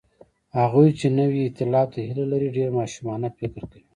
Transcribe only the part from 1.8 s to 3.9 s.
ته هیله لري، ډېر ماشومانه فکر کوي.